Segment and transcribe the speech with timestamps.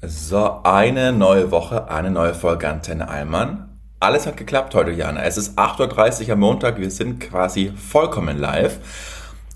[0.00, 3.80] So, eine neue Woche, eine neue Folge Antenne Allmann.
[3.98, 5.24] Alles hat geklappt heute, Jana.
[5.24, 8.78] Es ist 8.30 Uhr am Montag, wir sind quasi vollkommen live.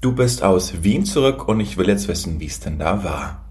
[0.01, 3.45] Du bist aus Wien zurück und ich will jetzt wissen, wie es denn da war.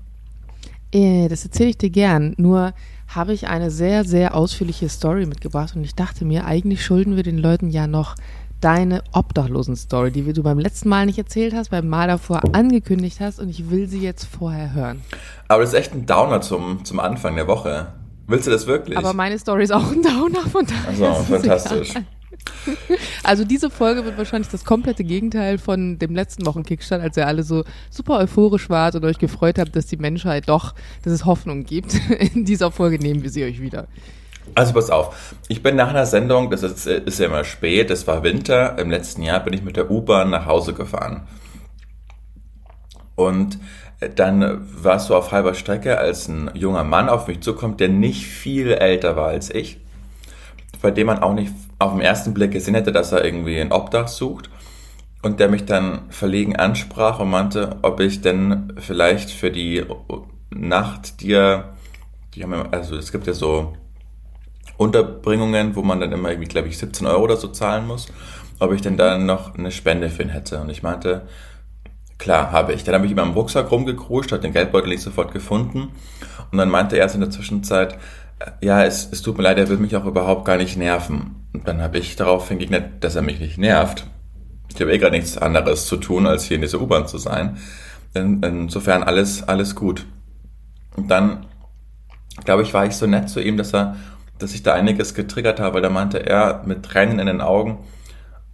[0.91, 2.33] Äh, das erzähle ich dir gern.
[2.35, 2.73] Nur
[3.07, 7.23] habe ich eine sehr, sehr ausführliche Story mitgebracht und ich dachte mir, eigentlich schulden wir
[7.23, 8.15] den Leuten ja noch
[8.61, 13.39] deine Obdachlosen-Story, die du beim letzten Mal nicht erzählt hast, beim Mal davor angekündigt hast
[13.39, 15.01] und ich will sie jetzt vorher hören.
[15.47, 17.93] Aber das ist echt ein Downer zum, zum Anfang der Woche.
[18.27, 18.97] Willst du das wirklich?
[18.97, 21.09] Aber meine Story ist auch ein Downer, von daher.
[21.09, 21.93] Also, fantastisch.
[23.23, 27.43] Also diese Folge wird wahrscheinlich das komplette Gegenteil von dem letzten Wochen-Kickstart, als ihr alle
[27.43, 30.73] so super euphorisch wart und euch gefreut habt, dass die Menschheit doch,
[31.03, 31.93] dass es Hoffnung gibt.
[32.33, 33.87] In dieser Folge nehmen wir sie euch wieder.
[34.55, 38.05] Also pass auf, ich bin nach einer Sendung, das ist, ist ja immer spät, es
[38.07, 41.27] war Winter, im letzten Jahr bin ich mit der U-Bahn nach Hause gefahren.
[43.15, 43.59] Und
[44.15, 48.25] dann warst du auf halber Strecke, als ein junger Mann auf mich zukommt, der nicht
[48.25, 49.79] viel älter war als ich,
[50.81, 53.71] bei dem man auch nicht auf den ersten Blick gesehen hätte, dass er irgendwie ein
[53.71, 54.49] Obdach sucht.
[55.23, 59.85] Und der mich dann verlegen ansprach und meinte, ob ich denn vielleicht für die
[60.49, 61.75] Nacht dir,
[62.33, 63.73] die haben also es gibt ja so
[64.81, 68.07] Unterbringungen, wo man dann immer irgendwie, glaube ich, 17 Euro oder so zahlen muss,
[68.57, 70.59] ob ich denn dann noch eine Spende für ihn hätte.
[70.59, 71.27] Und ich meinte,
[72.17, 72.83] klar, habe ich.
[72.83, 75.89] Dann habe ich ihm am Rucksack rumgekruscht, hat den Geldbeutel nicht sofort gefunden.
[76.51, 77.93] Und dann meinte er erst in der Zwischenzeit,
[78.39, 81.47] äh, ja, es, es tut mir leid, er will mich auch überhaupt gar nicht nerven.
[81.53, 84.07] Und dann habe ich darauf entgegnet, dass er mich nicht nervt.
[84.73, 87.57] Ich habe eh gerade nichts anderes zu tun, als hier in dieser U-Bahn zu sein.
[88.15, 90.07] In, insofern alles, alles gut.
[90.95, 91.45] Und dann,
[92.45, 93.95] glaube ich, war ich so nett zu ihm, dass er
[94.41, 97.79] dass ich da einiges getriggert habe, weil da meinte er mit Tränen in den Augen,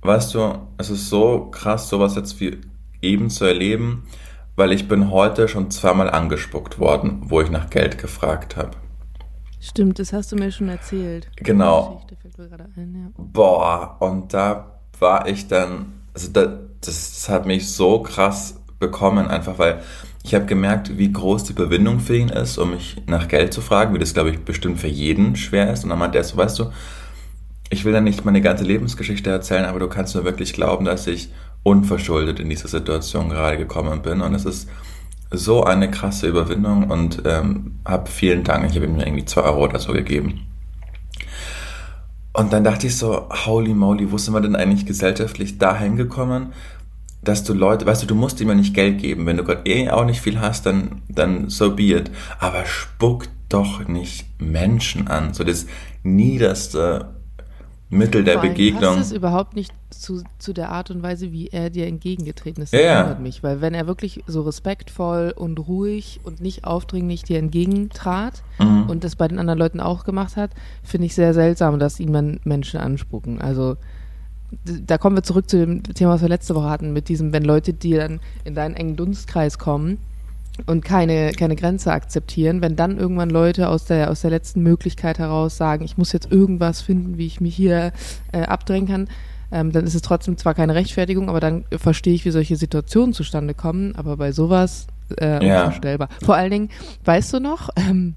[0.01, 2.61] weißt du, es ist so krass, sowas jetzt wie
[3.01, 4.07] eben zu erleben,
[4.55, 8.71] weil ich bin heute schon zweimal angespuckt worden, wo ich nach Geld gefragt habe.
[9.59, 11.29] Stimmt, das hast du mir schon erzählt.
[11.37, 12.01] Genau.
[12.75, 13.11] Ein, ja.
[13.17, 16.49] Boah, und da war ich dann, also das,
[16.81, 19.81] das hat mich so krass bekommen, einfach weil
[20.27, 23.61] ich habe gemerkt, wie groß die Überwindung für ihn ist, um mich nach Geld zu
[23.61, 25.85] fragen, wie das, glaube ich, bestimmt für jeden schwer ist.
[25.85, 26.71] Und dann meinte er so, weißt du,
[27.69, 31.07] ich will dann nicht meine ganze Lebensgeschichte erzählen, aber du kannst mir wirklich glauben, dass
[31.07, 31.29] ich
[31.63, 34.19] unverschuldet in diese Situation gerade gekommen bin.
[34.19, 34.69] Und es ist
[35.31, 38.69] so eine krasse Überwindung und ähm, habe vielen Dank.
[38.69, 40.41] Ich habe ihm irgendwie zwei Euro oder so gegeben.
[42.33, 46.51] Und dann dachte ich so, holy moly, wo sind wir denn eigentlich gesellschaftlich dahin gekommen,
[47.21, 49.25] dass du Leute, weißt du, du musst immer nicht Geld geben.
[49.25, 52.11] Wenn du gerade eh auch nicht viel hast, dann, dann so be it.
[52.39, 55.33] Aber spuck doch nicht Menschen an.
[55.33, 55.65] So das
[56.03, 57.13] niederste
[57.89, 58.97] Mittel der Begegnung.
[58.97, 62.73] Das ist überhaupt nicht zu, zu der Art und Weise, wie er dir entgegengetreten ist.
[62.73, 67.23] Das ja, wundert mich, weil wenn er wirklich so respektvoll und ruhig und nicht aufdringlich
[67.23, 68.89] dir entgegentrat mhm.
[68.89, 70.51] und das bei den anderen Leuten auch gemacht hat,
[70.83, 73.39] finde ich sehr seltsam, dass ihm dann Menschen anspucken.
[73.39, 73.77] Also
[74.63, 77.43] da kommen wir zurück zu dem Thema, was wir letzte Woche hatten, mit diesem, wenn
[77.43, 79.97] Leute, die dann in deinen engen Dunstkreis kommen
[80.65, 85.19] und keine, keine Grenze akzeptieren, wenn dann irgendwann Leute aus der, aus der letzten Möglichkeit
[85.19, 87.91] heraus sagen, ich muss jetzt irgendwas finden, wie ich mich hier
[88.31, 89.07] äh, abdrängen kann,
[89.51, 93.13] ähm, dann ist es trotzdem zwar keine Rechtfertigung, aber dann verstehe ich, wie solche Situationen
[93.13, 94.87] zustande kommen, aber bei sowas
[95.19, 95.65] äh, ja.
[95.65, 96.09] unvorstellbar.
[96.23, 96.69] Vor allen Dingen,
[97.05, 98.15] weißt du noch, ähm,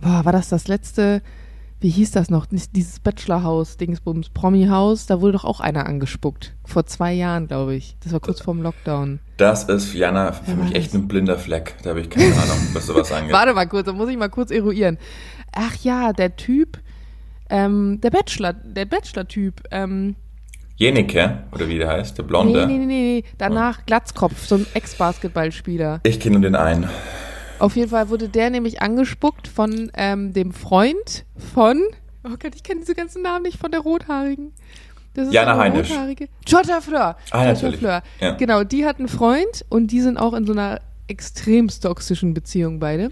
[0.00, 1.22] boah, war das das letzte,
[1.80, 6.54] wie hieß das noch, dieses Bachelorhaus, Dingsbums, Promi-Haus, da wurde doch auch einer angespuckt.
[6.64, 7.96] Vor zwei Jahren, glaube ich.
[8.02, 9.20] Das war kurz vorm Lockdown.
[9.36, 11.74] Das ist, Jana, für ja, mich echt ein blinder Fleck.
[11.82, 13.32] Da habe ich keine Ahnung, was sowas angeht.
[13.32, 14.96] Warte mal kurz, da muss ich mal kurz eruieren.
[15.52, 16.78] Ach ja, der Typ,
[17.50, 20.16] ähm, der Bachelor, der Bachelor-Typ, ähm,
[20.76, 22.66] Jenike, oder wie der heißt, der Blonde.
[22.66, 23.24] Nee, nee, nee, nee.
[23.38, 26.00] Danach Glatzkopf, so ein Ex-Basketballspieler.
[26.02, 26.88] Ich kenne nur den einen.
[27.58, 31.24] Auf jeden Fall wurde der nämlich angespuckt von ähm, dem Freund
[31.54, 31.82] von,
[32.24, 34.52] oh Gott, ich kenne diese ganzen Namen nicht, von der Rothaarigen.
[35.14, 35.90] Das ist Jana Heinisch.
[36.46, 37.16] Jota Fleur.
[37.30, 37.78] Ah, natürlich.
[37.78, 38.02] Fleur.
[38.20, 38.32] Ja.
[38.32, 42.78] Genau, die hat einen Freund und die sind auch in so einer extremst toxischen Beziehung
[42.80, 43.10] beide.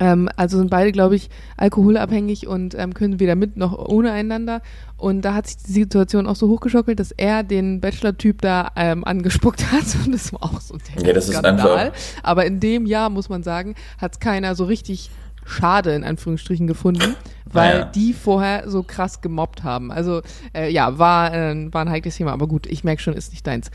[0.00, 4.62] Ähm, also sind beide, glaube ich, alkoholabhängig und ähm, können weder mit noch ohne einander.
[4.96, 9.04] Und da hat sich die Situation auch so hochgeschockelt, dass er den Bachelor-Typ da ähm,
[9.04, 9.84] angespuckt hat.
[10.06, 11.28] Und das war auch so der ja, das.
[11.28, 11.92] Ist einfach
[12.22, 15.10] Aber in dem Jahr, muss man sagen, hat es keiner so richtig
[15.46, 17.84] schade in Anführungsstrichen gefunden, weil ja.
[17.84, 19.90] die vorher so krass gemobbt haben.
[19.90, 20.22] Also
[20.54, 23.46] äh, ja, war, äh, war ein heikles Thema, aber gut, ich merke schon, ist nicht
[23.46, 23.70] deins.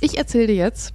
[0.00, 0.94] Ich erzähle dir jetzt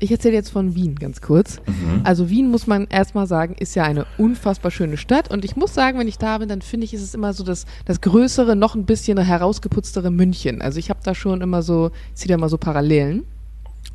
[0.00, 1.60] ich erzähle jetzt von Wien ganz kurz.
[1.66, 2.00] Mhm.
[2.04, 5.30] Also Wien muss man erstmal sagen, ist ja eine unfassbar schöne Stadt.
[5.30, 7.44] Und ich muss sagen, wenn ich da bin, dann finde ich, ist es immer so
[7.44, 10.62] das, das größere, noch ein bisschen herausgeputztere München.
[10.62, 13.24] Also ich habe da schon immer so, ich ziehe da immer so Parallelen.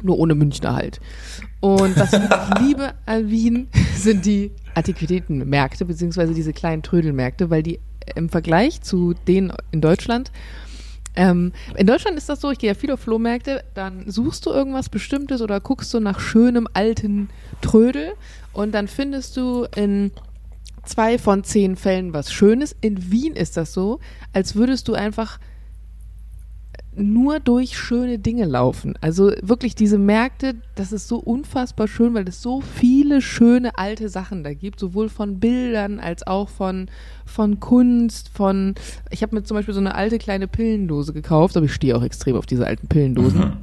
[0.02, 1.00] Nur ohne Münchner halt.
[1.62, 2.20] Und was ich
[2.62, 7.80] liebe an Wien sind die Antiquitätenmärkte, beziehungsweise diese kleinen Trödelmärkte, weil die
[8.14, 10.32] im Vergleich zu denen in Deutschland
[11.16, 14.52] ähm, in Deutschland ist das so, ich gehe ja viel auf Flohmärkte, dann suchst du
[14.52, 17.30] irgendwas Bestimmtes oder guckst du nach schönem alten
[17.62, 18.14] Trödel
[18.54, 20.12] und dann findest du in
[20.84, 22.76] zwei von zehn Fällen was Schönes.
[22.82, 24.00] In Wien ist das so,
[24.34, 25.40] als würdest du einfach
[26.98, 28.96] nur durch schöne Dinge laufen.
[29.02, 34.10] Also wirklich diese Märkte, das ist so unfassbar schön, weil es so viele schöne alte
[34.10, 36.88] Sachen da gibt, sowohl von Bildern als auch von,
[37.26, 38.76] von Kunst, von,
[39.10, 42.04] ich habe mir zum Beispiel so eine alte kleine Pillendose gekauft, aber ich stehe auch
[42.04, 43.40] extrem auf diese alten Pillendosen.
[43.40, 43.58] Mhm.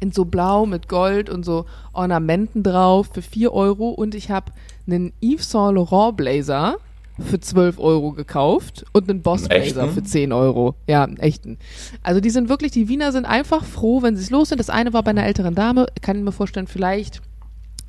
[0.00, 4.52] In so blau mit Gold und so Ornamenten drauf für vier Euro und ich habe
[4.86, 6.76] einen Yves Saint Laurent Blazer
[7.18, 10.74] für 12 Euro gekauft und einen Boss Blazer für 10 Euro.
[10.86, 11.58] Ja, einen echten.
[12.02, 14.58] Also die sind wirklich, die Wiener sind einfach froh, wenn sie es los sind.
[14.58, 17.20] Das eine war bei einer älteren Dame, kann ich mir vorstellen, vielleicht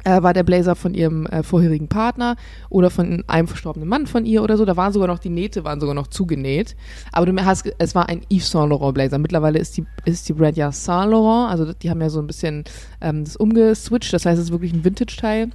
[0.03, 2.35] äh, war der Blazer von ihrem äh, vorherigen Partner
[2.69, 4.65] oder von einem verstorbenen Mann von ihr oder so.
[4.65, 6.75] Da waren sogar noch die Nähte, waren sogar noch zugenäht.
[7.11, 9.17] Aber du hast, es war ein Yves Saint Laurent Blazer.
[9.17, 11.51] Mittlerweile ist die, ist die Brand ja Saint Laurent.
[11.51, 12.65] Also die haben ja so ein bisschen
[13.01, 14.13] ähm, das umgeswitcht.
[14.13, 15.49] Das heißt, es ist wirklich ein Vintage-Teil.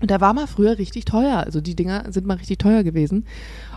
[0.00, 1.38] Und der war mal früher richtig teuer.
[1.44, 3.26] Also die Dinger sind mal richtig teuer gewesen.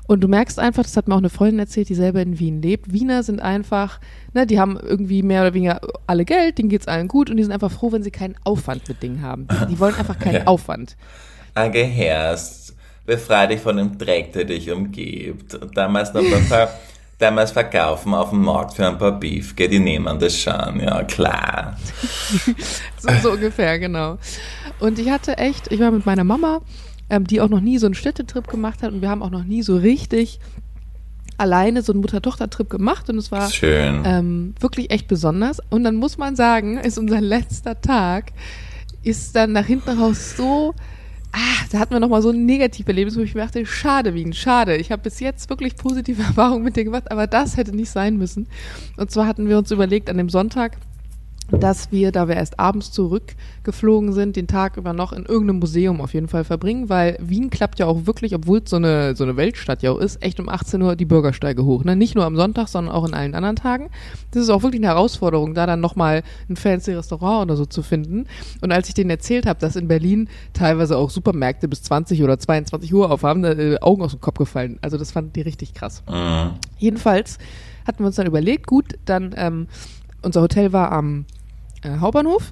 [0.05, 2.61] Und du merkst einfach, das hat mir auch eine Freundin erzählt, die selber in Wien
[2.61, 2.91] lebt.
[2.91, 3.99] Wiener sind einfach,
[4.33, 7.43] ne, die haben irgendwie mehr oder weniger alle Geld, denen geht's allen gut und die
[7.43, 9.47] sind einfach froh, wenn sie keinen Aufwand mit Dingen haben.
[9.69, 10.47] Die wollen einfach keinen ja.
[10.47, 10.97] Aufwand.
[11.53, 15.57] Angeherrst, befrei dich von dem Dreck, der dich umgibt.
[15.73, 16.69] Damals noch ein paar,
[17.17, 21.03] damals verkaufen auf dem Markt für ein paar Beef, geht die nehmen das schon, ja
[21.03, 21.77] klar.
[22.97, 24.17] so, so ungefähr, genau.
[24.83, 26.59] Und ich hatte echt, ich war mit meiner Mama,
[27.09, 29.45] ähm, die auch noch nie so einen Städtetrip gemacht hat und wir haben auch noch
[29.45, 30.41] nie so richtig
[31.37, 33.49] alleine so einen Mutter-Tochter-Trip gemacht und es war
[34.05, 35.59] ähm, wirklich echt besonders.
[35.69, 38.33] Und dann muss man sagen, ist unser letzter Tag,
[39.03, 40.75] ist dann nach hinten raus so,
[41.31, 44.75] ah, da hatten wir nochmal so ein Negativerlebnis, wo ich mir dachte, schade, Wien, schade.
[44.75, 48.17] Ich habe bis jetzt wirklich positive Erfahrungen mit dir gemacht, aber das hätte nicht sein
[48.17, 48.47] müssen.
[48.97, 50.77] Und zwar hatten wir uns überlegt, an dem Sonntag
[51.51, 56.01] dass wir, da wir erst abends zurückgeflogen sind, den Tag über noch in irgendeinem Museum
[56.01, 59.23] auf jeden Fall verbringen, weil Wien klappt ja auch wirklich, obwohl es so eine, so
[59.23, 61.83] eine Weltstadt ja auch ist, echt um 18 Uhr die Bürgersteige hoch.
[61.83, 61.95] Ne?
[61.95, 63.89] Nicht nur am Sonntag, sondern auch in allen anderen Tagen.
[64.31, 67.83] Das ist auch wirklich eine Herausforderung, da dann nochmal ein fancy Restaurant oder so zu
[67.83, 68.25] finden.
[68.61, 72.39] Und als ich denen erzählt habe, dass in Berlin teilweise auch Supermärkte bis 20 oder
[72.39, 74.79] 22 Uhr aufhaben, da äh, Augen aus dem Kopf gefallen.
[74.81, 76.03] Also das fanden die richtig krass.
[76.09, 76.51] Mhm.
[76.77, 77.37] Jedenfalls
[77.85, 79.67] hatten wir uns dann überlegt, gut, dann ähm,
[80.23, 81.25] unser Hotel war am
[81.83, 82.51] äh, Hauptbahnhof,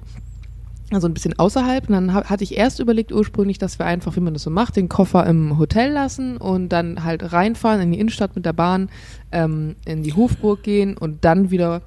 [0.92, 1.88] also ein bisschen außerhalb.
[1.88, 4.76] Und dann hatte ich erst überlegt ursprünglich, dass wir einfach, wie man das so macht,
[4.76, 8.90] den Koffer im Hotel lassen und dann halt reinfahren in die Innenstadt mit der Bahn,
[9.30, 11.82] ähm, in die Hofburg gehen und dann wieder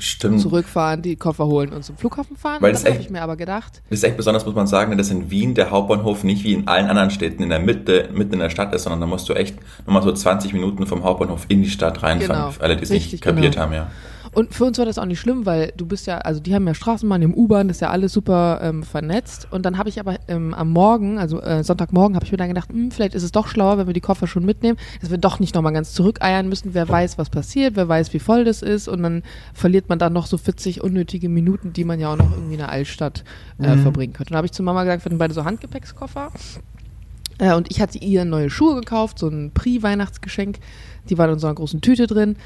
[0.00, 0.40] Stimmt.
[0.40, 2.62] zurückfahren, die Koffer holen und zum Flughafen fahren.
[2.62, 3.82] Weil das, habe ich mir aber gedacht.
[3.90, 6.68] Das ist echt besonders, muss man sagen, dass in Wien der Hauptbahnhof nicht wie in
[6.68, 9.34] allen anderen Städten in der Mitte, mitten in der Stadt ist, sondern da musst du
[9.34, 12.42] echt nochmal so 20 Minuten vom Hauptbahnhof in die Stadt reinfahren.
[12.42, 12.50] Genau.
[12.50, 13.64] Für alle, die es nicht kapiert genau.
[13.64, 13.90] haben, ja.
[14.32, 16.66] Und für uns war das auch nicht schlimm, weil du bist ja, also die haben
[16.66, 19.48] ja Straßenbahn, im U-Bahn, das ist ja alles super ähm, vernetzt.
[19.50, 22.48] Und dann habe ich aber ähm, am Morgen, also äh, Sonntagmorgen, habe ich mir dann
[22.48, 25.18] gedacht, hm, vielleicht ist es doch schlauer, wenn wir die Koffer schon mitnehmen, dass wir
[25.18, 26.74] doch nicht nochmal ganz zurückeiern müssen.
[26.74, 28.86] Wer weiß, was passiert, wer weiß, wie voll das ist.
[28.86, 29.22] Und dann
[29.52, 32.58] verliert man dann noch so 40 unnötige Minuten, die man ja auch noch irgendwie in
[32.58, 33.24] der Altstadt
[33.58, 33.82] äh, mhm.
[33.82, 34.30] verbringen könnte.
[34.30, 36.30] Und dann habe ich zu Mama gesagt, wir hatten beide so Handgepäckskoffer.
[37.40, 40.58] Äh, und ich hatte ihr neue Schuhe gekauft, so ein Pri-Weihnachtsgeschenk.
[41.08, 42.36] Die waren in so einer großen Tüte drin.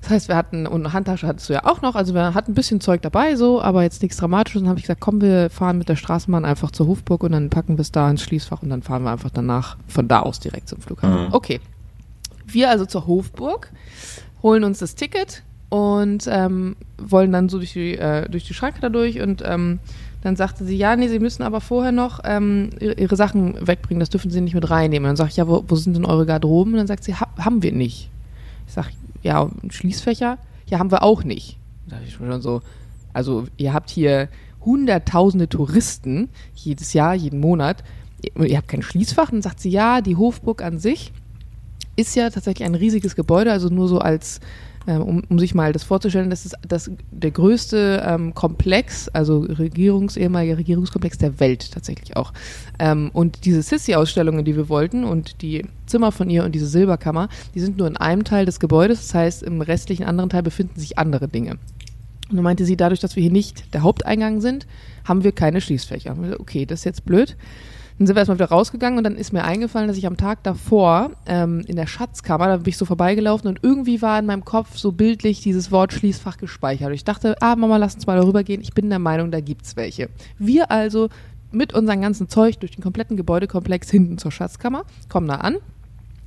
[0.00, 2.52] Das heißt, wir hatten, und eine Handtasche hattest du ja auch noch, also wir hatten
[2.52, 4.60] ein bisschen Zeug dabei, so, aber jetzt nichts Dramatisches.
[4.60, 7.32] Und dann habe ich gesagt, komm, wir fahren mit der Straßenbahn einfach zur Hofburg und
[7.32, 10.20] dann packen wir es da ins Schließfach und dann fahren wir einfach danach von da
[10.20, 11.28] aus direkt zum Flughafen.
[11.28, 11.34] Mhm.
[11.34, 11.60] Okay.
[12.46, 13.70] Wir also zur Hofburg,
[14.42, 18.80] holen uns das Ticket und ähm, wollen dann so durch die, äh, durch die Schranke
[18.80, 19.80] da durch und ähm,
[20.24, 24.08] dann sagte sie, ja, nee, sie müssen aber vorher noch ähm, ihre, Sachen wegbringen, das
[24.08, 25.06] dürfen sie nicht mit reinnehmen.
[25.06, 26.72] Dann sage ich, ja, wo, wo, sind denn eure Garderoben?
[26.72, 28.08] Und dann sagt sie, ha haben wir nicht.
[28.66, 28.88] Ich sage,
[29.22, 31.58] ja, Schließfächer, ja, haben wir auch nicht.
[31.86, 32.62] Da ich schon so,
[33.12, 34.30] also ihr habt hier
[34.64, 37.84] hunderttausende Touristen jedes Jahr, jeden Monat.
[38.22, 39.30] Ihr, ihr habt kein Schließfach.
[39.30, 41.12] Dann sagt sie, ja, die Hofburg an sich
[41.96, 44.40] ist ja tatsächlich ein riesiges Gebäude, also nur so als
[44.86, 49.40] ähm, um, um, sich mal das vorzustellen, das ist das, der größte ähm, Komplex, also
[49.40, 52.32] Regierungs, ehemaliger Regierungskomplex der Welt tatsächlich auch.
[52.78, 57.28] Ähm, und diese Sissy-Ausstellungen, die wir wollten und die Zimmer von ihr und diese Silberkammer,
[57.54, 60.78] die sind nur in einem Teil des Gebäudes, das heißt, im restlichen anderen Teil befinden
[60.78, 61.52] sich andere Dinge.
[62.30, 64.66] Und dann meinte sie, dadurch, dass wir hier nicht der Haupteingang sind,
[65.04, 66.16] haben wir keine Schließfächer.
[66.38, 67.36] Okay, das ist jetzt blöd.
[67.98, 70.42] Dann sind wir erstmal wieder rausgegangen und dann ist mir eingefallen, dass ich am Tag
[70.42, 74.44] davor ähm, in der Schatzkammer, da bin ich so vorbeigelaufen und irgendwie war in meinem
[74.44, 76.88] Kopf so bildlich dieses Wort Schließfach gespeichert.
[76.88, 78.60] Und ich dachte, ah, Mama, lass uns mal darüber gehen.
[78.62, 80.08] Ich bin der Meinung, da gibt's welche.
[80.38, 81.08] Wir also
[81.52, 85.58] mit unserem ganzen Zeug durch den kompletten Gebäudekomplex hinten zur Schatzkammer, kommen da an.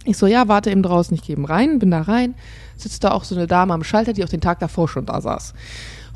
[0.06, 2.36] Ich so, ja, warte eben draußen, ich gehe eben rein, bin da rein,
[2.78, 5.20] sitzt da auch so eine Dame am Schalter, die auch den Tag davor schon da
[5.20, 5.54] saß.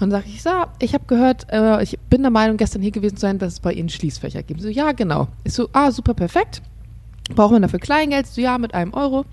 [0.01, 2.91] Und dann sage ich, so, ich habe gehört, äh, ich bin der Meinung, gestern hier
[2.91, 4.61] gewesen zu sein, dass es bei Ihnen Schließfächer gibt.
[4.61, 5.27] So, ja, genau.
[5.43, 6.63] Ich so, ah, super, perfekt.
[7.35, 8.25] Braucht man dafür Kleingeld?
[8.25, 9.25] So, ja, mit einem Euro.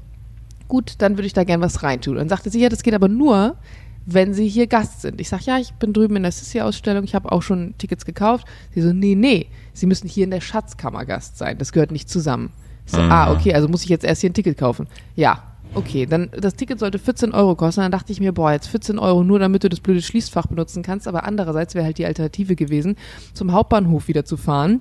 [0.68, 2.14] Gut, dann würde ich da gern was reintun.
[2.14, 3.56] Und dann sagte sie, ja, das geht aber nur,
[4.04, 5.20] wenn Sie hier Gast sind.
[5.20, 8.46] Ich sage, ja, ich bin drüben in der Sissy-Ausstellung, ich habe auch schon Tickets gekauft.
[8.74, 11.56] Sie so, nee, nee, Sie müssen hier in der Schatzkammer Gast sein.
[11.56, 12.52] Das gehört nicht zusammen.
[12.84, 13.10] Ich so, mhm.
[13.10, 14.86] ah, okay, also muss ich jetzt erst hier ein Ticket kaufen.
[15.16, 15.42] Ja,
[15.74, 17.82] Okay, dann das Ticket sollte 14 Euro kosten.
[17.82, 20.82] Dann dachte ich mir, boah, jetzt 14 Euro nur, damit du das blöde Schließfach benutzen
[20.82, 21.06] kannst.
[21.06, 22.96] Aber andererseits wäre halt die Alternative gewesen,
[23.34, 24.80] zum Hauptbahnhof wieder zu fahren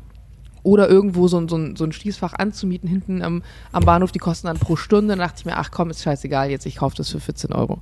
[0.64, 4.12] oder irgendwo so, so, so ein Schließfach anzumieten hinten am, am Bahnhof.
[4.12, 5.10] Die kosten dann pro Stunde.
[5.10, 7.80] Dann dachte ich mir, ach komm, ist scheißegal, jetzt ich kaufe das für 14 Euro.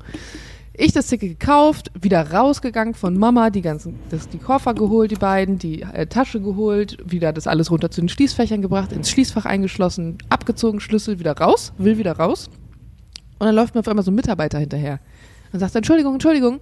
[0.77, 5.15] Ich das Ticket gekauft, wieder rausgegangen von Mama, die ganzen, das, die Koffer geholt, die
[5.15, 9.45] beiden, die äh, Tasche geholt, wieder das alles runter zu den Schließfächern gebracht, ins Schließfach
[9.45, 12.49] eingeschlossen, abgezogen, Schlüssel wieder raus, will wieder raus.
[13.39, 14.99] Und dann läuft mir auf einmal so ein Mitarbeiter hinterher
[15.51, 16.59] und sagt, Entschuldigung, Entschuldigung,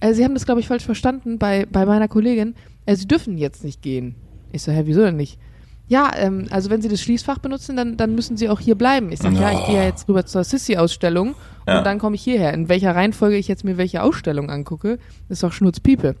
[0.00, 2.54] äh, Sie haben das, glaube ich, falsch verstanden bei, bei meiner Kollegin.
[2.86, 4.14] Äh, Sie dürfen jetzt nicht gehen.
[4.52, 5.38] Ich so, hä, wieso denn nicht?
[5.86, 9.12] Ja, ähm, also wenn Sie das Schließfach benutzen, dann, dann müssen Sie auch hier bleiben.
[9.12, 11.34] Ich sage, ja, ich gehe ja jetzt rüber zur Sissy-Ausstellung
[11.66, 11.78] ja.
[11.78, 12.54] und dann komme ich hierher.
[12.54, 16.16] In welcher Reihenfolge ich jetzt mir welche Ausstellung angucke, ist doch Schnurzpiepe.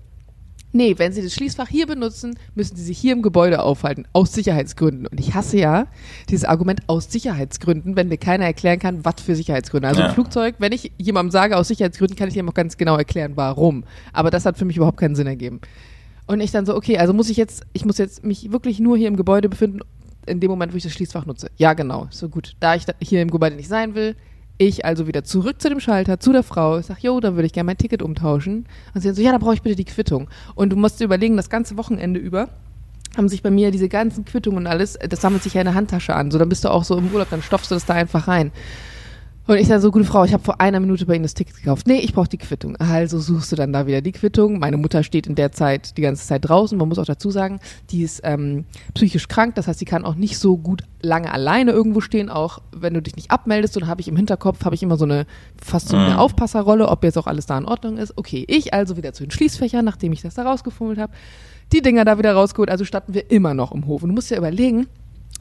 [0.76, 4.32] Nee, wenn Sie das Schließfach hier benutzen, müssen Sie sich hier im Gebäude aufhalten, aus
[4.32, 5.06] Sicherheitsgründen.
[5.06, 5.86] Und ich hasse ja
[6.28, 9.86] dieses Argument aus Sicherheitsgründen, wenn mir keiner erklären kann, was für Sicherheitsgründe.
[9.86, 10.08] Also ja.
[10.08, 13.34] im Flugzeug, wenn ich jemandem sage, aus Sicherheitsgründen, kann ich ihm auch ganz genau erklären,
[13.36, 13.84] warum.
[14.12, 15.60] Aber das hat für mich überhaupt keinen Sinn ergeben.
[16.26, 18.96] Und ich dann so, okay, also muss ich jetzt, ich muss jetzt mich wirklich nur
[18.96, 19.78] hier im Gebäude befinden,
[20.26, 21.52] in dem Moment, wo ich das Schließfach nutze.
[21.56, 22.08] Ja, genau.
[22.10, 22.56] So gut.
[22.58, 24.16] Da ich da hier im Gebäude nicht sein will,
[24.58, 26.78] ich also wieder zurück zu dem Schalter, zu der Frau.
[26.78, 28.66] Ich sag, jo, da würde ich gerne mein Ticket umtauschen.
[28.94, 30.28] Und sie so, ja, da brauche ich bitte die Quittung.
[30.54, 32.48] Und du musst dir überlegen, das ganze Wochenende über
[33.16, 35.74] haben sich bei mir diese ganzen Quittungen und alles, das sammelt sich ja in der
[35.74, 36.30] Handtasche an.
[36.30, 38.50] So, dann bist du auch so im Urlaub, dann stopfst du das da einfach rein.
[39.46, 41.56] Und ich sage so, gute Frau, ich habe vor einer Minute bei Ihnen das Ticket
[41.56, 41.86] gekauft.
[41.86, 42.76] Nee, ich brauche die Quittung.
[42.76, 44.58] Also suchst du dann da wieder die Quittung.
[44.58, 46.78] Meine Mutter steht in der Zeit die ganze Zeit draußen.
[46.78, 47.60] Man muss auch dazu sagen,
[47.90, 49.54] die ist ähm, psychisch krank.
[49.56, 52.30] Das heißt, sie kann auch nicht so gut lange alleine irgendwo stehen.
[52.30, 53.76] Auch wenn du dich nicht abmeldest.
[53.76, 55.26] Und dann habe ich im Hinterkopf, habe ich immer so eine,
[55.62, 56.18] fast so eine mhm.
[56.20, 58.16] Aufpasserrolle, ob jetzt auch alles da in Ordnung ist.
[58.16, 61.12] Okay, ich also wieder zu den Schließfächern, nachdem ich das da rausgefummelt habe.
[61.70, 62.70] Die Dinger da wieder rausgeholt.
[62.70, 64.02] Also standen wir immer noch im Hof.
[64.02, 64.86] Und du musst dir überlegen,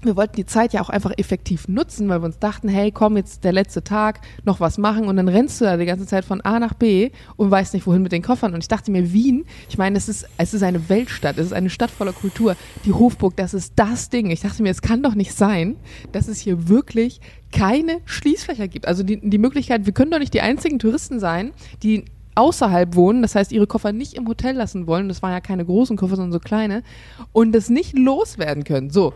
[0.05, 3.17] wir wollten die Zeit ja auch einfach effektiv nutzen, weil wir uns dachten, hey, komm,
[3.17, 6.25] jetzt der letzte Tag, noch was machen und dann rennst du da die ganze Zeit
[6.25, 8.53] von A nach B und weißt nicht, wohin mit den Koffern.
[8.53, 11.53] Und ich dachte mir, Wien, ich meine, es ist, es ist eine Weltstadt, es ist
[11.53, 12.55] eine Stadt voller Kultur.
[12.85, 14.29] Die Hofburg, das ist das Ding.
[14.31, 15.75] Ich dachte mir, es kann doch nicht sein,
[16.11, 18.87] dass es hier wirklich keine Schließfächer gibt.
[18.87, 21.51] Also die, die Möglichkeit, wir können doch nicht die einzigen Touristen sein,
[21.83, 22.05] die
[22.35, 25.65] außerhalb wohnen, das heißt, ihre Koffer nicht im Hotel lassen wollen, das waren ja keine
[25.65, 26.83] großen Koffer, sondern so kleine,
[27.31, 28.89] und das nicht loswerden können.
[28.89, 29.13] So,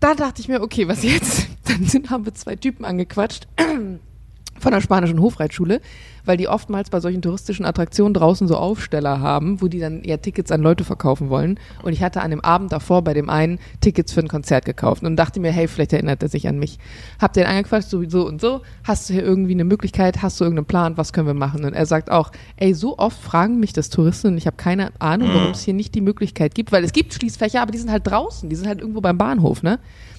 [0.00, 1.48] da dachte ich mir, okay, was jetzt?
[1.64, 3.48] Dann sind, haben wir zwei Typen angequatscht
[4.60, 5.80] von der spanischen Hofreitschule,
[6.24, 10.20] weil die oftmals bei solchen touristischen Attraktionen draußen so Aufsteller haben, wo die dann eher
[10.20, 11.58] Tickets an Leute verkaufen wollen.
[11.82, 15.02] Und ich hatte an dem Abend davor bei dem einen Tickets für ein Konzert gekauft
[15.02, 16.78] und dachte mir, hey, vielleicht erinnert er sich an mich.
[17.20, 18.62] Hab den angequatscht, so, so und so.
[18.84, 20.22] Hast du hier irgendwie eine Möglichkeit?
[20.22, 20.96] Hast du irgendeinen Plan?
[20.96, 21.64] Was können wir machen?
[21.64, 24.90] Und er sagt auch, ey, so oft fragen mich das Touristen und ich habe keine
[24.98, 27.90] Ahnung, warum es hier nicht die Möglichkeit gibt, weil es gibt Schließfächer, aber die sind
[27.90, 29.78] halt draußen, die sind halt irgendwo beim Bahnhof, ne?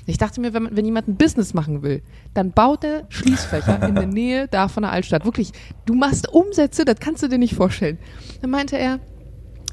[0.09, 2.01] Ich dachte mir, wenn, wenn jemand ein Business machen will,
[2.33, 5.25] dann baut er Schließfächer in der Nähe da von der Altstadt.
[5.25, 5.51] Wirklich,
[5.85, 7.97] du machst Umsätze, das kannst du dir nicht vorstellen.
[8.41, 9.01] Dann meinte er,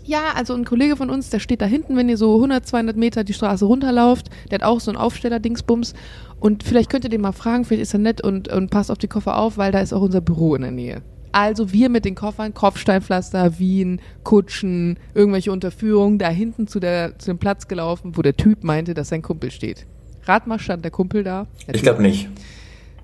[0.02, 2.96] ja, also ein Kollege von uns, der steht da hinten, wenn ihr so 100, 200
[2.96, 5.94] Meter die Straße runterlauft, der hat auch so einen Aufsteller-Dingsbums
[6.40, 8.98] und vielleicht könnt ihr den mal fragen, vielleicht ist er nett und, und passt auf
[8.98, 11.02] die Koffer auf, weil da ist auch unser Büro in der Nähe.
[11.32, 17.30] Also wir mit den Koffern, Kopfsteinpflaster, Wien, Kutschen, irgendwelche Unterführungen, da hinten zu, der, zu
[17.30, 19.86] dem Platz gelaufen, wo der Typ meinte, dass sein Kumpel steht.
[20.26, 21.46] Rat mal, stand der Kumpel da?
[21.66, 22.28] Der ich glaube nicht.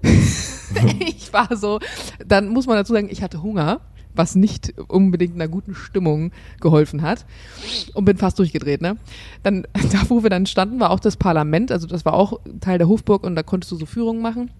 [1.01, 1.81] ich war so,
[2.25, 3.81] dann muss man dazu sagen, ich hatte Hunger,
[4.15, 7.27] was nicht unbedingt einer guten Stimmung geholfen hat
[7.95, 8.97] und bin fast durchgedreht, ne?
[9.43, 12.79] Dann, da wo wir dann standen, war auch das Parlament, also das war auch Teil
[12.79, 14.51] der Hofburg und da konntest du so Führungen machen.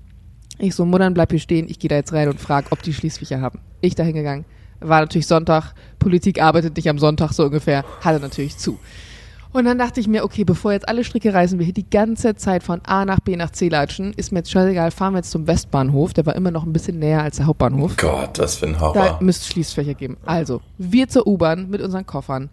[0.59, 2.93] Ich so, Muttern, bleib hier stehen, ich gehe da jetzt rein und frag, ob die
[2.93, 3.61] Schließfächer haben.
[3.81, 4.45] Ich da hingegangen.
[4.81, 8.79] War natürlich Sonntag, Politik arbeitet nicht am Sonntag so ungefähr, hatte natürlich zu.
[9.53, 12.37] Und dann dachte ich mir, okay, bevor jetzt alle Stricke reißen, wir hier die ganze
[12.37, 15.33] Zeit von A nach B nach C latschen, ist mir jetzt scheißegal, fahren wir jetzt
[15.33, 17.97] zum Westbahnhof, der war immer noch ein bisschen näher als der Hauptbahnhof.
[17.97, 18.95] Gott, was für ein Horror.
[18.95, 20.19] Da müsste es Schließfächer geben.
[20.25, 22.49] Also, wir zur U-Bahn mit unseren Koffern.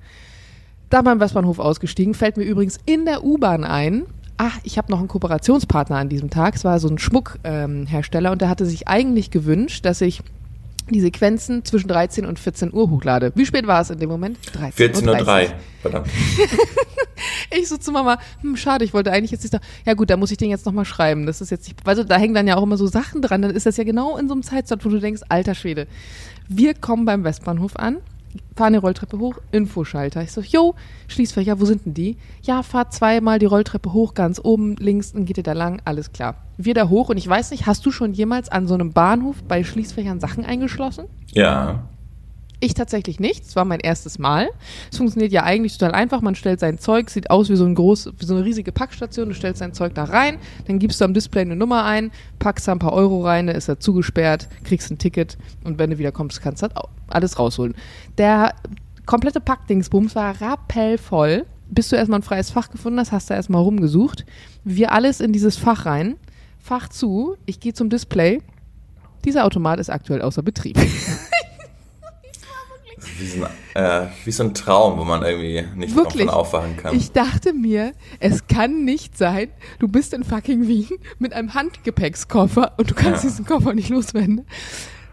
[0.89, 4.05] Da beim Westbahnhof ausgestiegen, fällt mir übrigens in der U-Bahn ein,
[4.37, 6.55] ah, ich habe noch einen Kooperationspartner an diesem Tag.
[6.55, 10.21] Es war so ein Schmuckhersteller ähm, und der hatte sich eigentlich gewünscht, dass ich
[10.94, 13.32] die Sequenzen zwischen 13 und 14 Uhr hochlade.
[13.36, 14.38] Wie spät war es in dem Moment?
[14.53, 15.53] 14.03 Uhr.
[15.82, 16.08] Verdammt.
[17.51, 20.17] ich so zu Mama, hm, schade, ich wollte eigentlich jetzt nicht sagen, ja gut, da
[20.17, 21.25] muss ich den jetzt nochmal schreiben.
[21.25, 23.51] Das ist jetzt nicht, weil da hängen dann ja auch immer so Sachen dran, dann
[23.51, 25.88] ist das ja genau in so einem Zeitslot, wo du denkst, alter Schwede.
[26.48, 27.98] Wir kommen beim Westbahnhof an,
[28.55, 30.22] fahren die Rolltreppe hoch, Infoschalter.
[30.24, 30.75] Ich so, jo,
[31.07, 32.17] Schließfächer, wo sind denn die?
[32.41, 36.12] Ja, fahr zweimal die Rolltreppe hoch, ganz oben, links, dann geht ihr da lang, alles
[36.12, 36.36] klar.
[36.57, 39.43] Wir da hoch und ich weiß nicht, hast du schon jemals an so einem Bahnhof
[39.43, 41.05] bei Schließfächern Sachen eingeschlossen?
[41.34, 41.88] Ja.
[42.59, 43.43] Ich tatsächlich nicht.
[43.43, 44.49] Es war mein erstes Mal.
[44.91, 46.21] Es funktioniert ja eigentlich total einfach.
[46.21, 49.29] Man stellt sein Zeug, sieht aus wie so, ein groß, wie so eine riesige Packstation.
[49.29, 52.67] Du stellst sein Zeug da rein, dann gibst du am Display eine Nummer ein, packst
[52.67, 55.99] da ein paar Euro rein, dann ist er zugesperrt, kriegst ein Ticket und wenn du
[55.99, 56.69] wieder kommst, kannst du
[57.07, 57.75] alles rausholen.
[58.17, 58.55] Der
[59.05, 61.45] komplette Packdingsbums war rappellvoll.
[61.69, 64.25] Bis du erstmal ein freies Fach gefunden hast, hast du erstmal rumgesucht.
[64.63, 66.15] Wir alles in dieses Fach rein.
[66.59, 68.41] Fach zu, ich gehe zum Display.
[69.25, 70.79] Dieser Automat ist aktuell außer Betrieb.
[73.19, 76.25] wie so, ein, äh, wie so ein Traum, wo man irgendwie nicht Wirklich?
[76.25, 76.95] davon aufwachen kann.
[76.95, 79.49] Ich dachte mir, es kann nicht sein,
[79.79, 80.89] du bist in fucking Wien
[81.19, 83.29] mit einem Handgepäckskoffer und du kannst ja.
[83.29, 84.45] diesen Koffer nicht loswerden.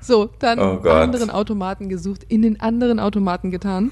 [0.00, 3.90] So, dann oh anderen Automaten gesucht, in den anderen Automaten getan.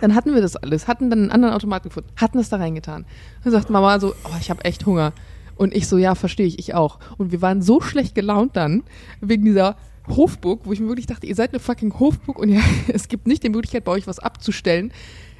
[0.00, 3.04] Dann hatten wir das alles, hatten dann einen anderen Automaten gefunden, hatten es da reingetan.
[3.44, 5.12] Dann sagt Mama so, oh, ich habe echt Hunger.
[5.56, 6.98] Und ich so, ja, verstehe ich, ich auch.
[7.18, 8.82] Und wir waren so schlecht gelaunt dann,
[9.20, 9.76] wegen dieser
[10.16, 13.26] Hofburg, wo ich mir wirklich dachte, ihr seid eine fucking Hofburg und ja, es gibt
[13.26, 14.92] nicht die Möglichkeit, bei euch was abzustellen.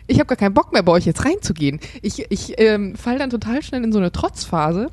[0.07, 1.79] Ich habe gar keinen Bock mehr, bei euch jetzt reinzugehen.
[2.03, 4.89] Ich, ich ähm, falle dann total schnell in so eine Trotzphase,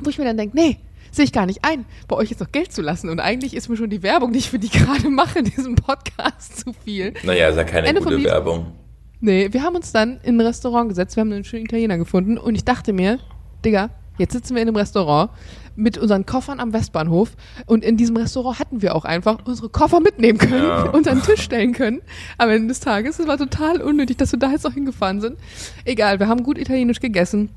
[0.00, 0.78] wo ich mir dann denke, nee,
[1.12, 3.08] sehe ich gar nicht ein, bei euch jetzt noch Geld zu lassen.
[3.08, 5.74] Und eigentlich ist mir schon die Werbung, die ich für die gerade mache in diesem
[5.76, 7.14] Podcast, zu viel.
[7.22, 8.72] Naja, ist ja keine Ende gute Werbung.
[9.20, 12.38] Nee, wir haben uns dann in ein Restaurant gesetzt, wir haben einen schönen Italiener gefunden
[12.38, 13.18] und ich dachte mir,
[13.64, 15.30] Digga, jetzt sitzen wir in einem Restaurant,
[15.78, 17.30] mit unseren Koffern am Westbahnhof.
[17.66, 20.90] Und in diesem Restaurant hatten wir auch einfach unsere Koffer mitnehmen können, ja.
[20.90, 22.02] unter den Tisch stellen können
[22.36, 23.18] am Ende des Tages.
[23.18, 25.38] Es war total unnötig, dass wir da jetzt noch hingefahren sind.
[25.84, 27.50] Egal, wir haben gut italienisch gegessen,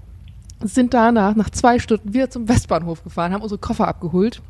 [0.63, 4.41] sind danach nach zwei Stunden wieder zum Westbahnhof gefahren, haben unsere Koffer abgeholt,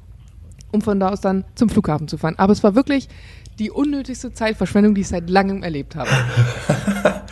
[0.71, 2.35] um von da aus dann zum Flughafen zu fahren.
[2.37, 3.07] Aber es war wirklich
[3.57, 6.09] die unnötigste Zeitverschwendung, die ich seit langem erlebt habe.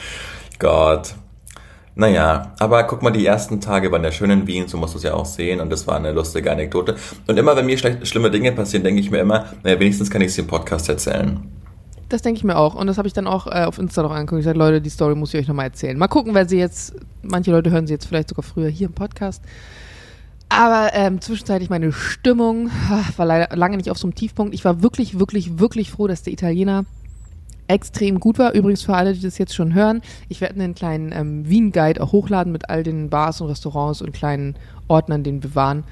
[0.60, 1.16] Gott.
[2.00, 5.00] Naja, aber guck mal, die ersten Tage waren ja schön in Wien, so musst du
[5.00, 6.96] es ja auch sehen und das war eine lustige Anekdote.
[7.28, 10.34] Und immer, wenn mir schlimme Dinge passieren, denke ich mir immer, naja, wenigstens kann ich
[10.34, 11.42] sie im Podcast erzählen.
[12.08, 12.76] Das denke ich mir auch.
[12.76, 14.40] Und das habe ich dann auch äh, auf Insta noch angeguckt.
[14.40, 15.98] Ich sage, Leute, die Story muss ich euch nochmal erzählen.
[15.98, 18.94] Mal gucken, wer sie jetzt, manche Leute hören sie jetzt vielleicht sogar früher hier im
[18.94, 19.44] Podcast.
[20.48, 24.54] Aber ähm, zwischenzeitlich meine Stimmung ah, war leider lange nicht auf so einem Tiefpunkt.
[24.54, 26.86] Ich war wirklich, wirklich, wirklich froh, dass der Italiener
[27.70, 28.54] extrem gut war.
[28.54, 32.12] Übrigens für alle, die das jetzt schon hören, ich werde einen kleinen ähm, Wien-Guide auch
[32.12, 34.56] hochladen mit all den Bars und Restaurants und kleinen
[34.88, 35.84] Orten, an denen wir waren.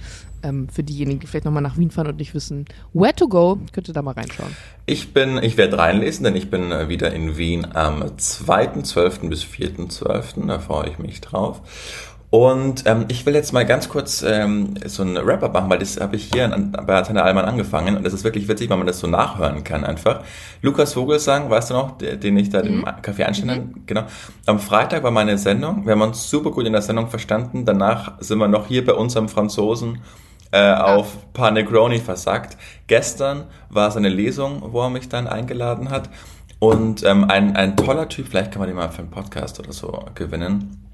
[0.44, 3.60] Ähm, für diejenigen, die vielleicht nochmal nach Wien fahren und nicht wissen, where to go,
[3.72, 4.56] könnt ihr da mal reinschauen.
[4.86, 9.30] Ich bin, ich werde reinlesen, denn ich bin äh, wieder in Wien am 2.12.
[9.30, 10.46] bis 4.12.
[10.48, 11.62] Da freue ich mich drauf.
[12.30, 15.98] Und ähm, ich will jetzt mal ganz kurz ähm, so einen Rapper machen, weil das
[15.98, 18.86] habe ich hier an, bei Antenne Allmann angefangen und das ist wirklich witzig, weil man
[18.86, 20.24] das so nachhören kann einfach.
[20.62, 22.84] Lukas Vogelsang, weißt du noch, den ich da mhm.
[22.84, 23.84] den Kaffee einstellen mhm.
[23.86, 24.04] Genau.
[24.46, 25.86] Am Freitag war meine Sendung.
[25.86, 27.63] Wir haben uns super gut in der Sendung verstanden.
[27.63, 30.00] Danach sind wir noch hier bei unserem Franzosen
[30.52, 30.96] äh, ah.
[30.96, 32.58] auf Panegroni versagt.
[32.88, 36.10] Gestern war seine Lesung, wo er mich dann eingeladen hat.
[36.60, 39.72] Und ähm, ein, ein toller Typ, vielleicht kann man den mal für einen Podcast oder
[39.72, 40.87] so gewinnen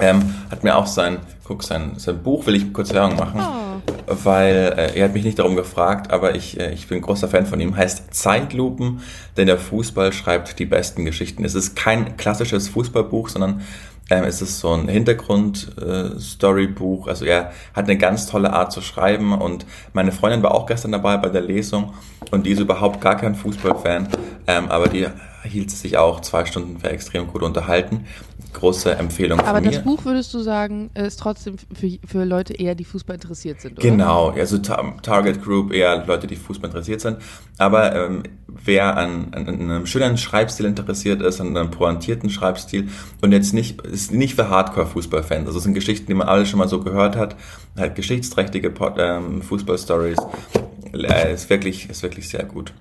[0.00, 3.80] ähm, hat mir auch sein, guck, sein, sein Buch will ich kurz Werbung machen, oh.
[4.06, 7.46] weil äh, er hat mich nicht darum gefragt, aber ich, äh, ich bin großer Fan
[7.46, 9.00] von ihm, heißt Zeitlupen,
[9.36, 11.44] denn der Fußball schreibt die besten Geschichten.
[11.44, 13.62] Es ist kein klassisches Fußballbuch, sondern
[14.10, 17.06] ähm, es ist so ein Hintergrund-Storybuch.
[17.06, 20.66] Äh, also er hat eine ganz tolle Art zu schreiben und meine Freundin war auch
[20.66, 21.92] gestern dabei bei der Lesung
[22.30, 24.08] und die ist überhaupt gar kein Fußballfan,
[24.46, 25.08] ähm, aber die
[25.42, 28.06] hielt sich auch zwei Stunden für extrem gut unterhalten
[28.52, 32.84] große Empfehlung Aber das Buch, würdest du sagen, ist trotzdem für, für Leute eher, die
[32.84, 33.82] Fußball interessiert sind, oder?
[33.82, 37.18] Genau, also Target Group eher Leute, die Fußball interessiert sind.
[37.58, 42.88] Aber ähm, wer an, an, einem schönen Schreibstil interessiert ist, an einem pointierten Schreibstil
[43.20, 45.46] und jetzt nicht, ist nicht für Hardcore-Fußballfans.
[45.46, 47.36] Also es sind Geschichten, die man alle schon mal so gehört hat,
[47.76, 50.18] halt geschichtsträchtige ähm, Fußball-Stories.
[50.94, 52.72] Äh, ist wirklich, ist wirklich sehr gut.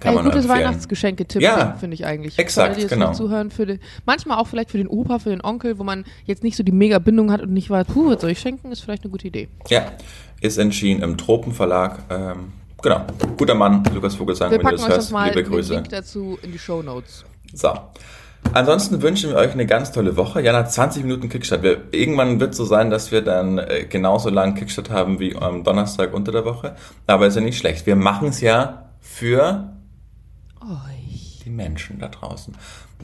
[0.00, 2.38] Kann Ein gutes Weihnachtsgeschenke-Tipp, ja, finde ich eigentlich.
[2.38, 3.12] Exakt, für alle, die genau.
[3.12, 6.42] zuhören, für den, manchmal auch vielleicht für den Opa, für den Onkel, wo man jetzt
[6.42, 9.04] nicht so die Mega-Bindung hat und nicht weiß, puh, was soll ich schenken, ist vielleicht
[9.04, 9.48] eine gute Idee.
[9.68, 9.92] Ja,
[10.40, 11.98] ist entschieden im Tropenverlag.
[12.10, 13.02] Ähm, genau,
[13.36, 15.70] guter Mann, Lukas Vogelsang, Wir wenn du das hörst, liebe Grüße.
[15.70, 17.24] Den Link dazu in die Show Notes.
[17.52, 17.70] So.
[18.52, 20.40] Ansonsten wünschen wir euch eine ganz tolle Woche.
[20.40, 21.62] Jana, 20 Minuten Kickstart.
[21.62, 25.36] Wir, irgendwann wird es so sein, dass wir dann äh, genauso lang Kickstart haben wie
[25.36, 26.76] am Donnerstag unter der Woche.
[27.06, 27.86] Aber ist ja nicht schlecht.
[27.86, 29.75] Wir machen es ja für
[30.70, 31.40] euch.
[31.44, 32.54] Die Menschen da draußen.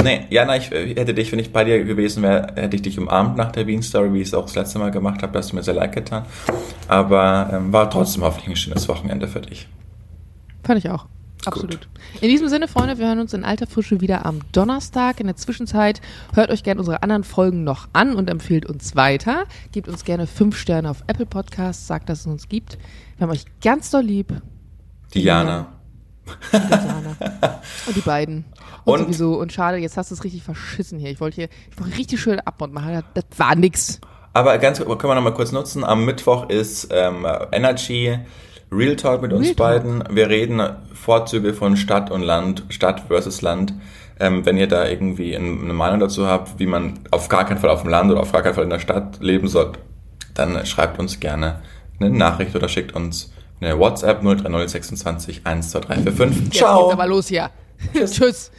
[0.02, 2.98] Nee, Jana, ich äh, hätte dich, wenn ich bei dir gewesen wäre, hätte ich dich
[2.98, 5.32] umarmt nach der Wien-Story, wie ich es auch das letzte Mal gemacht habe.
[5.32, 6.26] Das hast du mir sehr leid getan.
[6.88, 9.68] Aber ähm, war trotzdem hoffentlich ein schönes Wochenende für dich.
[10.64, 11.06] Fand ich auch.
[11.44, 11.72] Absolut.
[11.72, 11.88] Gut.
[12.20, 15.18] In diesem Sinne, Freunde, wir hören uns in alter Frische wieder am Donnerstag.
[15.18, 16.00] In der Zwischenzeit
[16.34, 19.44] hört euch gerne unsere anderen Folgen noch an und empfehlt uns weiter.
[19.72, 22.78] Gebt uns gerne fünf Sterne auf Apple Podcasts, sagt, dass es uns gibt.
[23.16, 24.40] Wir haben euch ganz doll lieb.
[25.14, 25.81] Diana.
[27.86, 28.44] Und die beiden.
[28.84, 29.38] Und, und sowieso.
[29.38, 31.10] Und schade, jetzt hast du es richtig verschissen hier.
[31.10, 33.02] Ich wollte hier, ich wollte richtig schön Abmod machen.
[33.14, 34.00] Das war nix.
[34.32, 35.84] Aber ganz, können wir noch mal kurz nutzen.
[35.84, 38.18] Am Mittwoch ist ähm, Energy
[38.70, 40.00] Real Talk mit uns Real beiden.
[40.00, 40.14] Talk.
[40.14, 40.62] Wir reden
[40.94, 43.74] Vorzüge von Stadt und Land, Stadt versus Land.
[44.18, 47.70] Ähm, wenn ihr da irgendwie eine Meinung dazu habt, wie man auf gar keinen Fall
[47.70, 49.72] auf dem Land oder auf gar keinen Fall in der Stadt leben soll,
[50.34, 51.60] dann schreibt uns gerne
[52.00, 56.52] eine Nachricht oder schickt uns eine WhatsApp 03026 12345.
[56.52, 56.76] Ciao.
[56.76, 57.50] Jetzt geht's aber los hier.
[57.92, 58.12] Tschüss.
[58.12, 58.50] Tschüss.